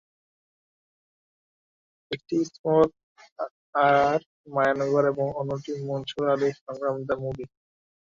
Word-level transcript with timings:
একটি 2.11 2.33
ইসমত 2.43 2.89
আরার 3.81 4.19
মায়ানগর 4.47 5.03
এবং 5.11 5.27
অন্যটি 5.39 5.71
মনসুর 5.87 6.25
আলীর 6.33 6.55
সংগ্রাম 6.59 6.95
দ্য 7.07 7.15
মুভি। 7.23 7.45